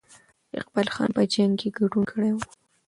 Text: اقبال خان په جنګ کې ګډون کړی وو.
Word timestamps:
اقبال 0.59 0.87
خان 0.93 1.09
په 1.15 1.21
جنګ 1.33 1.53
کې 1.59 1.67
ګډون 1.77 2.03
کړی 2.11 2.31
وو. 2.33 2.45